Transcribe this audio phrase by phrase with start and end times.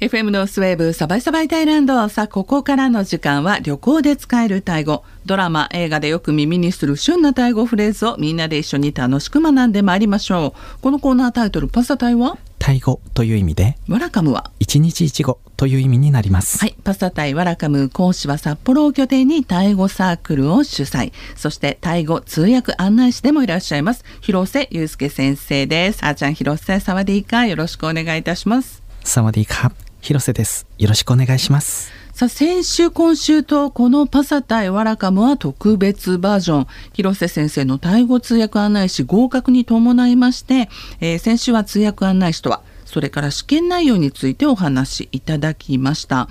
[0.00, 2.08] FM ノースウェーブサバイサバイタイランド。
[2.08, 5.04] さあここからの時間は旅行で使えるタイ語。
[5.26, 10.80] ドラマ映画でよく耳にする旬なタイ語フレーズをみんなで一緒に楽しく学んでまいりましょう。
[10.80, 12.38] このコーナータイトルパスタタイは？
[12.58, 14.50] タイ語という意味でワラカムは？
[14.58, 16.56] 一日一語という意味になります。
[16.60, 21.12] はいパスタタイワラカム講師は札幌を拠点にタイ語サークルを主催。
[21.36, 25.98] そしてタイ語通訳案内士でもいらっしゃいます広瀬祐介先生です。
[26.06, 28.82] あーちゃん広瀬サワディーカよろしくお願いいたします。
[29.04, 30.66] サワディーカ広瀬です。
[30.78, 31.92] よろしくお願いします。
[32.12, 36.66] さあ先週今週とこのパサタイワラカムは特別バージョン。
[36.92, 40.68] 広瀬先生のタイ語通訳案内士合格に伴いまして、
[41.00, 46.28] えー先週は通訳案内士とはそれから試験内容についてお話しいただきました。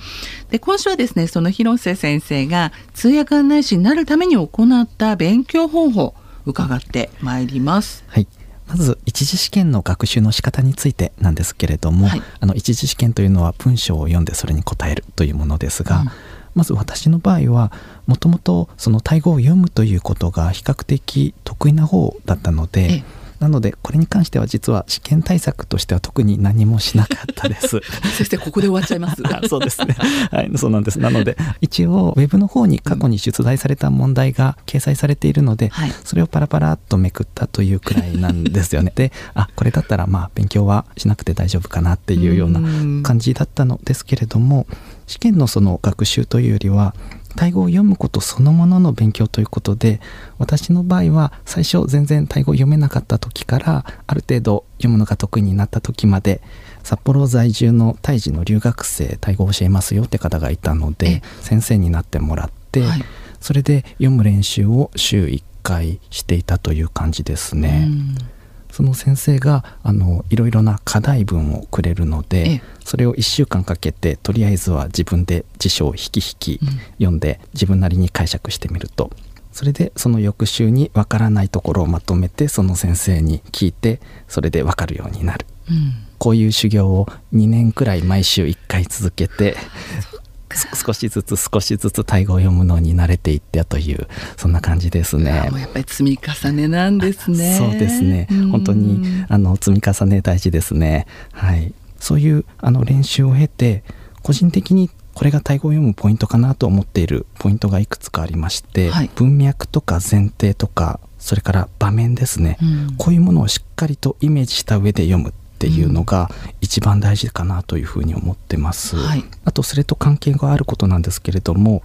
[0.50, 6.14] で今週はですねその広瀬先生が通訳案内士になるために行った勉強方法
[6.46, 8.04] 伺ってまいります。
[8.08, 8.28] はい
[8.70, 12.22] まず一次試験の学習の仕方についてなんですけれども、はい。
[12.40, 16.08] あの一次試験というのは文章を読んでそれに答えるというものですが、うん。
[16.54, 17.72] まず私の場合は
[18.06, 27.80] もともとそのタイ語を読むということが比較的得意な方だったので、ええなのでこれに関しては実は試験対策としては特に何もしなかったです。
[28.18, 29.96] 先生ここで終わっちゃいますあ そうですね。
[30.32, 31.00] はい、そうなんです。
[31.00, 38.92] なので、一応、ウェブの方に過去に出題された問題が掲載されているので、はいそれをパラパラっとめくったというくらいなんですよね。
[38.96, 44.68] で、あ、これだったら、まあ、勉強はしなくて大丈夫かなっていうようなうん感じだったのですけれども、
[45.08, 46.96] 試験のその学習というよりは、
[47.40, 50.02] タイ語を読むことそのものの勉強ということで
[50.40, 56.42] 私の場合は最初全然タイ語を読めなかった時からある程度読むのが得意になった時まで
[56.84, 63.06] 札幌在住のタイ人の留学生タイ語を教えますよって方がいたので先生になってもらって、はい。
[63.40, 67.88] それで読む練習を週1回していたという感じですね。
[67.88, 68.29] うん
[68.72, 72.44] その先生があのいろいろな課題文をくれるのええ。
[72.58, 76.70] でそれを1週間かけてとりあえずは自分で辞書を引き引きうん。
[76.98, 79.12] 読んで自分なりに解釈してみると。
[79.52, 85.46] それでその翌週にわからないところをまとめてその先生に聞いてそれでわかるようになる。
[85.70, 85.94] うん。
[86.18, 89.56] こういう修行を2年くらい毎週1回続けて
[90.02, 90.22] す
[90.76, 95.46] 少しずつ少しずつタイ語を読むのに慣れていったというそんな感じですね。
[95.48, 95.52] あ。
[95.52, 97.56] もうやっぱり積み重ねなんですね。
[97.58, 98.28] そうですね。
[98.32, 98.50] うん。
[98.50, 101.06] 本当にあの積み重ね大事ですね。
[101.32, 101.74] はい。
[102.00, 103.84] そういうあの練習を経て
[104.22, 109.10] 個人的にこれがタイ語を読むポイントかなと思っているポイントがいくつかありまして、はい。
[109.16, 112.96] 文脈とか前提とかそれから場面ですね、うん。
[112.98, 116.30] こういうものをしっかりとイメージした上で読むっていうのが
[116.62, 118.96] 一番大事かなというふうに思ってます。
[118.96, 119.26] はい。
[119.44, 121.84] あとそれと関係があることなんですけれども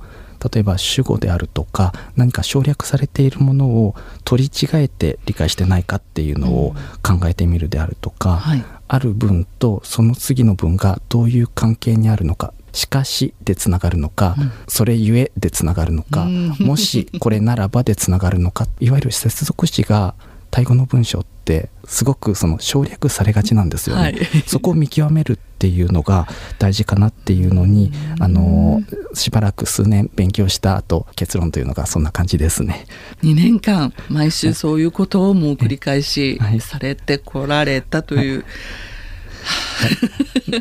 [0.52, 8.64] 例えば主語であるとか何か省略されているものを取り違えて理解してないかっていうのを考えてみるであるとか、はい。
[8.86, 14.52] ある文とその次の文がどういう関係にあるのかしかしでつながるのか、うん。
[14.68, 16.48] それゆえでつながるのか、うん。
[16.60, 20.14] もしこれならばでつながるのかいわゆる接続詞が
[20.52, 24.03] タイ語の文章ってすごくその省略されがちなんですよね。
[24.03, 24.16] はい。
[24.47, 26.27] そこを見極めるっていうのが
[26.59, 28.82] 大事かなっていうのにあの
[29.15, 32.87] しばらく数年勉強した後結論というのがそんな感じですね。
[33.22, 36.60] 2年間毎週そういうことをもう繰り返しはい。
[36.60, 38.44] されてこられたという、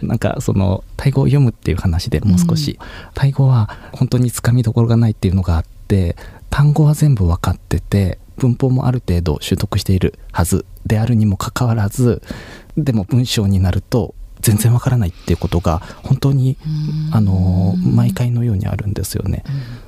[0.01, 2.77] なんかそのタイ語を読むっていう話でもう少し、
[3.13, 6.15] タイ語は本当につかみどころがないっていうのがあって
[6.49, 12.21] 単語は全部分かってて文法もある程度習得しているはずであるにもかかわらず
[12.77, 16.69] でも文章になると全然わからないっていうことが本当にう
[17.11, 17.15] ん。
[17.15, 19.43] あの毎回のようにあるんですよね。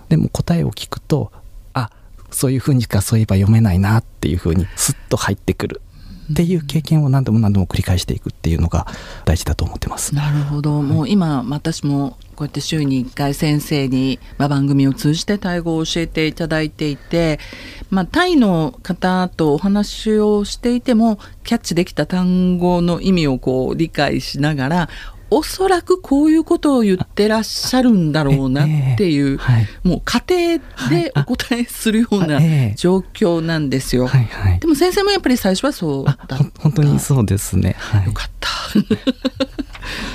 [0.09, 1.31] でも答えを聞くと
[1.73, 1.89] あ
[2.29, 5.81] そういうふうにしかそういえば読めないなっていうふうにスッと入ってくる
[6.31, 8.87] っていう経験を何度も何度も繰り返していくっていうのが
[9.25, 10.15] 大事だと思ってます。
[10.15, 17.39] なるほど、もう今私もこうやって週に1回先生に、まあ、番組を通じてタイ語を教えていただいていて、
[17.89, 24.89] まあ、タイの方とお話をしていてもキャッチできた単語の意味をこう理解しながら
[25.31, 28.67] おそらくこういうことを言ってらっしゃるんだろうなっ
[28.97, 32.39] ていう、はいもう家庭でお答えするような
[32.75, 34.07] 状況なんですよ。
[34.07, 37.75] はいはいでも先生もやっぱり最初はそうだあった本当にそうですね。
[37.77, 38.49] はいよかった。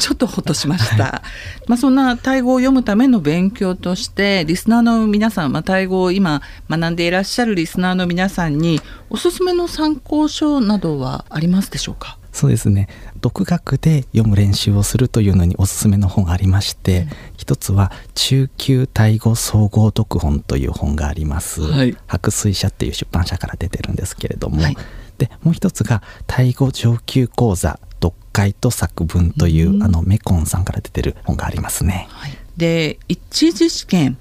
[0.01, 1.23] ちょっとほっとしました。
[1.67, 8.81] まあそんなタイ語を読むための勉強としてリスナーの皆さん、まあ、タイ語を今学んでいらっしゃるリスナーの皆さんに
[9.11, 12.19] おすすめの参考書などはありますでしょうか？
[12.33, 12.89] そうですね
[13.21, 17.07] 独学で読む練習をするというのにおすすめの本がありまして、
[17.37, 21.97] 一つは中級タイ語総合読本という本があります、はい。
[22.07, 24.77] 白水社っていう出版社から出てるんですけれども、はい。
[25.19, 32.07] でもう一つがタイ語上級講座読解と作文という、うん、あのメコンさんから出てる本がありますね。
[32.11, 34.17] はい、で一次試験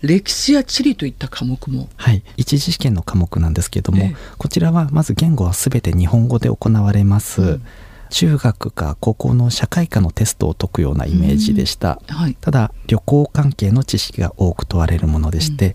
[0.00, 1.88] 歴史や地理といった科目も。
[1.96, 2.22] はい。
[2.36, 7.62] 一次試験の科目なんですけれども、こちらはまず言語は全て日本語で行われます、うん、
[8.10, 12.14] 中学か高校の社会科のテストを解くようなイメージでした、うん。
[12.14, 15.74] はい、ただ旅行関係の知識が多く問われるものでして、うん、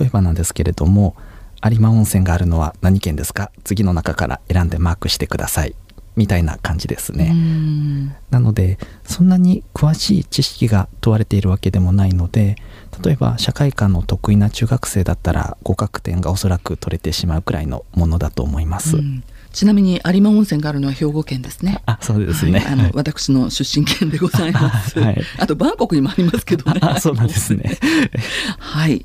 [0.00, 1.16] 例えばなんですけれども
[1.64, 3.50] 有馬温泉があるのは何県ですか？
[3.64, 5.74] 次の中から選んでマークしてください。
[6.14, 7.34] みたいな感じですね。
[8.30, 12.56] なのでそんなに詳しい知識が問われているわけでもないので
[13.04, 18.96] 例えば社会科の得意な中学生だったら合格点がおそらく取れてしまうくらいのものだと思います。
[19.56, 21.80] ちなみに有馬温泉があるのは兵庫県ですね。
[21.86, 22.58] あ、そうですね。
[22.58, 25.00] はい、あの、私の出身県でございます。
[25.00, 26.80] はい、あとバンコクにもありますけどね。
[27.00, 27.78] そうなんですね。
[28.60, 29.02] はい。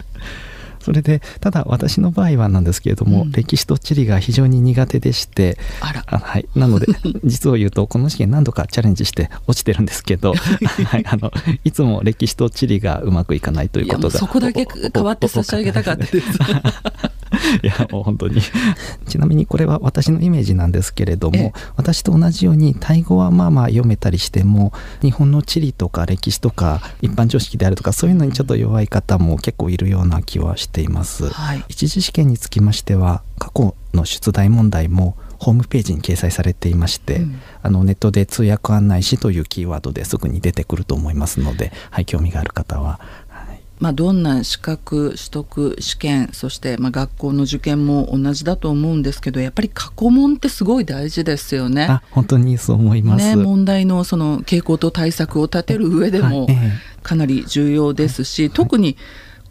[0.81, 6.87] それでただ私の場合はなんですけれども、うん、歴史と地理が非常に苦手でしてはい、なので
[7.23, 11.31] 実を言うとこの試験何度かチャレンジして落ちてるんですけど、はい、あの
[11.63, 16.27] いつも歴史と地理がうまくいかないということがそこだけ変わって差し上げたかったです。
[17.63, 18.41] いやもう本当に。
[19.07, 42.99] ちなみにこれは私のイメージなんですけれども私と同じようにタイ語はまあまあ読めたりしても日本の地理とか歴史とか一般常識であるとかそういうのにちょっと弱い方も結構いるような気はしています、はい、一次試験につきましては過去の出題問題もホームページに掲載されていまして、うん、あのネットで通訳案内士というキーワードですぐに出てくると思いますので、はい、興味がある方は
[43.81, 51.87] まあ、どんな資格取得試験そしてまあ学校の受験も同じだと思うんですけどやっぱり過去問ってすごい大事ですよね。
[51.89, 56.47] あ本当にそう思います、ね、問題のその傾向と対策を立てる上でも
[57.01, 58.97] かなり重要ですし、はい、特に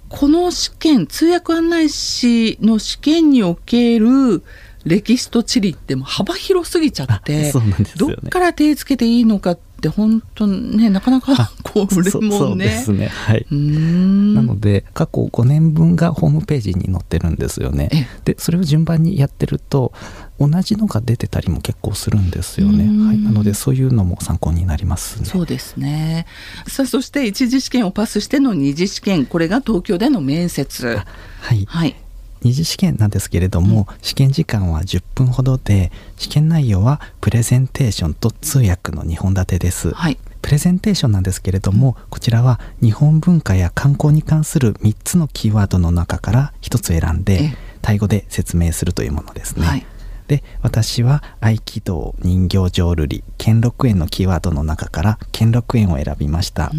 [0.09, 4.45] この試験通訳案内士の試験における
[4.85, 7.53] 歴史と地理っても幅広すぎちゃって、ね、
[7.97, 12.65] どっから手つけていいのかって本当ねなかなかこれもね。
[12.67, 13.07] ですね。
[13.09, 13.47] はい。
[13.51, 18.09] なので過去5年分がホームページに載ってるんですよね。
[18.25, 19.93] でそれを順番にやってると
[20.39, 22.85] 同じのが出てたりも結構するんですよね。
[23.07, 23.19] はい。
[23.19, 25.27] なのでそういうのも参考になりますね。
[25.27, 26.27] そうですね。
[26.67, 30.99] さあそして一次試験をパスしての二次試験これが東京での面接。
[31.41, 31.65] はい。
[31.67, 31.97] はい。
[32.43, 47.53] 二次試験なんですけれども、うん、試験時間は10分ほどで試験内容はプレゼンテーションと通訳の2本立てです、はい、プレゼンテーションなんですけれども、こちらは日本文化や観光に関する3つのキーワードの中から1つ選んで
[47.83, 49.87] タイ語で説明するというものですね、はい、
[50.29, 56.71] で私は合気道人形浄瑠璃兼六園のキーワードの中から兼六園を選びました、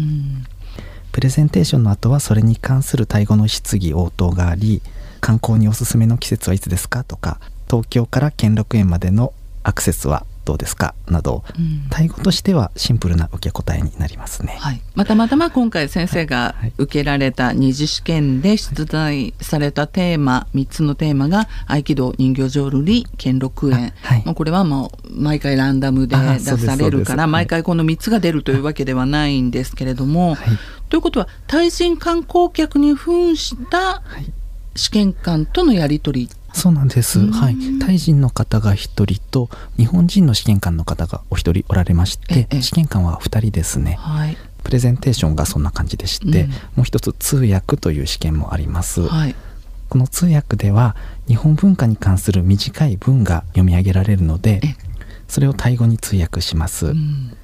[1.12, 4.82] プレゼンテーションの後はそれに関するタイ語の質疑応答があり
[5.22, 7.04] 観光におすすめの季節はいつですか？
[7.04, 7.40] とか
[7.70, 9.32] 東京から兼六園までの
[9.62, 10.96] アクセスはどうですか？
[11.06, 30.48] など、うん、タイ語としてはシンプルな受け答えになりますね、はい、またまたま今回先生が受けられた二次試験で出題されたテーマ3つのテーマが合気道人形浄瑠璃兼六園、はい、まあ、これはもう毎回ランダムで出されるから毎回この3つが出るというわけではないんですけれども、はい、
[30.88, 34.02] ということは対人観光客に扮した
[34.74, 36.30] 試験官とのやり取り。
[36.54, 39.48] そうなんです、はい、タイ人の方が1人と
[39.78, 49.34] 日本人の試験官の方がお一人おられまして試験官は2人ですね、はい、プレゼンテーションがそんな感じでして、うん、もう一つ通訳という試験もあります、はい、
[49.88, 50.94] この通訳では
[51.26, 54.60] 日本文化に関する短い文が読み上げられるので
[55.28, 57.34] それをタイ語に通訳します、うん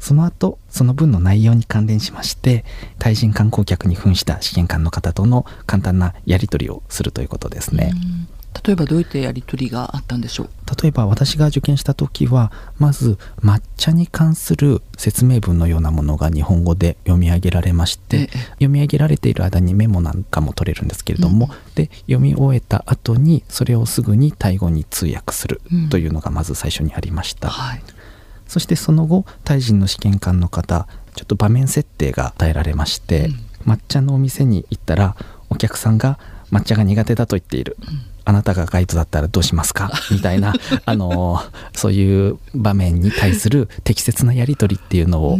[0.00, 2.64] その後その文の内容に関連しまして
[2.98, 7.92] 対人観光客に扮した試験官の方との簡単なやり取りをするということですね。
[8.66, 10.48] 例えばどういったやり取りがあったんでしょう？
[10.82, 27.48] 例えば私が受験した時はまず抹茶に関する説明文のようなものが日本語で読み上げられまして、読み上げられている間にメモなんかも取れるんですけれども、うん、で読み終えた後にそれをすぐにタイ語に通訳するというのがまず最初にありました。
[27.48, 27.82] うんはい
[28.48, 33.30] そしてその後タイ人の試験官の方ちょっと場面設定が与えられまして、
[33.66, 35.16] うん、抹茶のお店に行ったら
[35.50, 36.18] お客さんが
[36.50, 39.90] 抹茶が苦手だと言っている、うん、あなたがガイドだったらどうしますか？
[40.12, 40.52] みたいな
[40.84, 41.40] あの
[41.74, 45.38] そういう場面に対する適切なやり取りっていうのをあ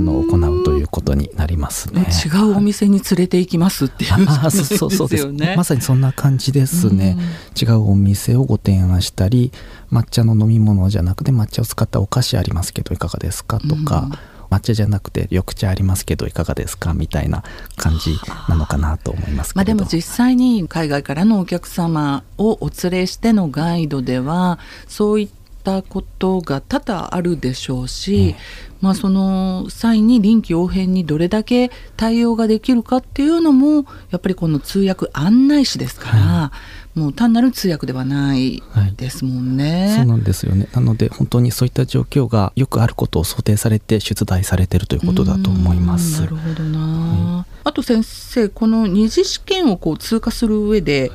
[0.00, 2.06] の行うということになりますね。
[2.24, 5.54] 違うお店に連れて行きますっていう、あそうそうですね。
[5.54, 7.18] まさにそんな感じですね。
[7.60, 9.52] 違うお店をご提案したり、
[9.92, 13.60] 抹茶の飲み物じゃなくて抹茶を使ったお菓子ありますけどいかがですか？
[13.60, 14.08] とか。
[14.50, 17.44] 抹茶じゃなくて緑茶ありますけどいかがですかみたいな
[17.76, 18.16] 感じ
[18.48, 28.34] なのかなと思いますまあ、でも実際に海外からのお客様をお連れしてのガイドではそういったったことが多々あるでしょうし、
[28.80, 36.52] まあ、その際に臨機応変にどれだけ対応ができるかっていうのもやっぱりこの通訳案内士ですから、は
[36.96, 38.62] い、もう単なる通訳ではない
[38.96, 40.66] ですもんね、はい、そうなんですよね。
[40.72, 46.22] なので本当にそういった状況がよくあることを想定されて出題されているということだと思います。
[46.22, 51.12] なるほどな、はい、あと先生この二次試験をこう通過する上で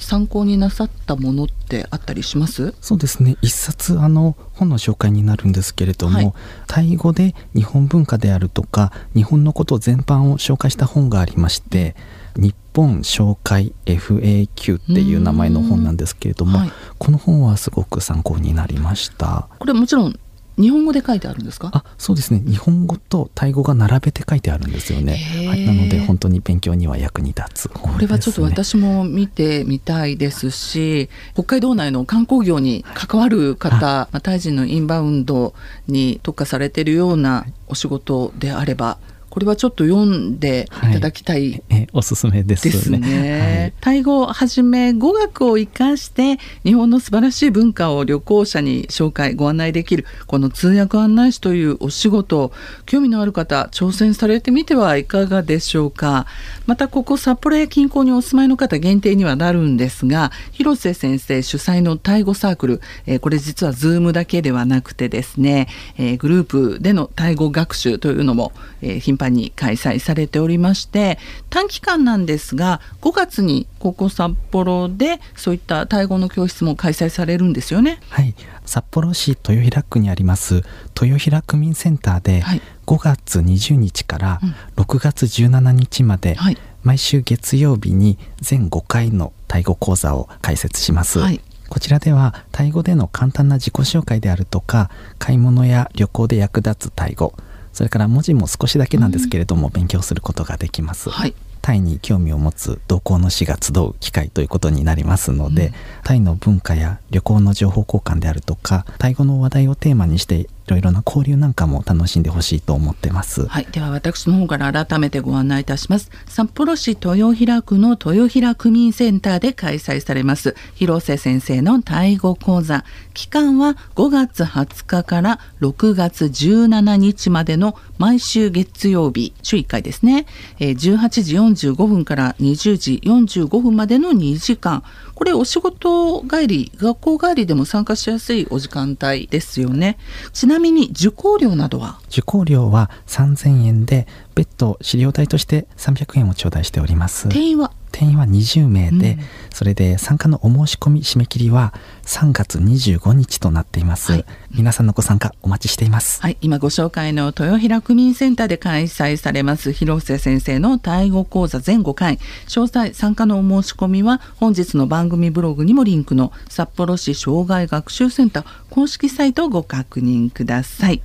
[0.00, 2.74] 参考になさったものってあったりします？
[2.80, 3.36] そうですね。
[3.42, 6.32] 一冊あの本の紹介になるんですけれども、はい、
[6.66, 11.94] タイ語で日本文化であるとか日本のこと全般を紹介した本がありまして
[12.36, 19.48] 日本紹介 FAQ っていう名前の本なんですけれども、はい、この本はすごく参考になりました。
[19.58, 20.18] これもちろん
[20.60, 21.70] 日本語で書いてあるんですか？
[21.72, 22.42] あそうですね。
[22.46, 25.16] 日本語とタイ語が並べて書いてあるんですよね、
[25.48, 35.54] はい、なので本当に勉強には役に立つ本、ね、これはちょっと私も見てみたいですし北海道内の観光業に関わる方、まあ、タイ人のインバウンド
[35.86, 38.98] に特化されているようなお仕事であれば
[39.30, 42.72] これはちょっと読んでいただきたい、はい、えおすすめですね。
[42.72, 43.60] ですね。
[43.62, 52.52] はい、タイ語をはじめ語学を生かして日本の素晴らしい文化を旅行者に紹介ご案内できるこの通訳案内士というお仕事
[52.86, 56.26] 興味のある方挑戦されてみてはいかがでしょうか。
[56.66, 71.18] またここ札幌や近郊にお住まいの方限定にはなるんですが広瀬先生主催のタイ語サークル、えー、これ実はズームだけではなくてですね、えー、グループでのタイ語学習というのも、えー、頻繁に開催されておりまして
[71.50, 78.00] 短期間なんですが5月にここ札幌でそういったタイ語の教室も開催されるんですよね。
[78.08, 78.34] はい。
[78.64, 80.62] 札幌市豊平区にあります
[81.00, 82.44] 豊平区民センターで
[82.86, 84.40] 5月20日から
[84.76, 86.36] 6月17日まで
[86.82, 91.18] 毎週月曜日に全5回のタイ語講座を開設します。
[91.18, 91.40] はい。
[91.68, 97.34] こちらではタイ語での簡単な自己紹介であるとか買い物や旅行で役立つタイ語
[97.72, 101.10] それから文字も少しだけなんですけれども、勉強することができます。
[101.10, 101.34] はい。
[101.62, 105.72] タイに興味を持つ同行の士が集う機会ということになりますので、うん、
[106.04, 113.46] タイの文化や旅行の情報交換であるとかタイ語の話題をテーマにしていろいろな交流なんかも楽しんでほしいと思ってます。
[113.46, 116.10] はい、では私の方から改めてご案内いたします。
[116.26, 122.84] 札幌市豊平区の豊平区民センターで開催されます広瀬先生のタイ語講座。
[123.14, 130.26] 期間は5月20日から6月17日までの毎週月曜日、週1回ですね。
[130.58, 134.84] 18時45分から20時45分までの2時間。
[135.20, 139.98] これお仕事帰り学校帰りでも参加しやすいお時間帯ですよね。
[140.32, 142.00] ちなみに受講料などは？
[142.08, 147.28] 受講料は3000円で別途資料代として300円を頂戴しております。
[147.28, 149.18] 定員は定員は20名で、うん、
[149.52, 156.22] それで参加のお申し込み締め切りは3月25日となっています、はい、皆さんのご参加お待ちしています。
[156.22, 156.36] はい。
[156.40, 162.18] 今ご紹介の豊平区民センターで開催されます広瀬先生のタイ語講座全5回。
[162.46, 171.02] 詳細参加のお申し込みは本日の番組ブログにもリンクの札幌市障害学習センター公式サイトをご確認ください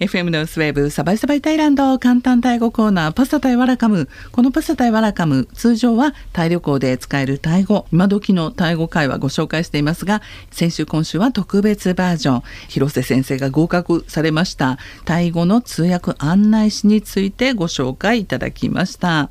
[0.00, 4.08] FM のスウェーブサバイサバイタイランド簡単タイ語コーナーパスタタイワラカム。
[4.32, 7.84] このパスタタイワラカム通常はタイ旅行で使えるタイ語。
[7.92, 12.42] 今時のタイ語会話ご紹介していますが先週今週は特別バージョン。
[12.68, 14.78] 広瀬先生が合格されました。
[15.04, 19.28] タイ語の通訳案内士についてご紹介いただきました。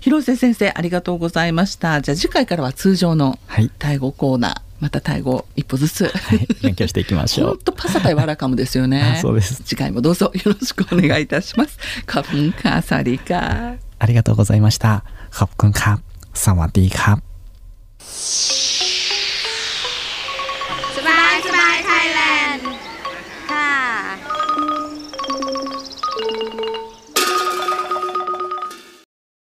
[0.00, 2.00] 広瀬先生ありがとうございました。
[2.00, 3.38] じゃあ次回からは通常の
[3.78, 7.48] タイ語コーナー、はいまたタイ語一歩ずつ、はい、勉強していきましょう。
[7.48, 9.18] 本当パサタイワラカムですよね。
[9.22, 9.62] そうです。
[9.64, 11.78] 次回もどうぞよろしくお願いいたします。
[12.04, 13.76] カプンカサリカ。
[13.98, 15.04] ありがとうございました。
[15.30, 16.00] カプンカ
[16.34, 17.20] サワディカ。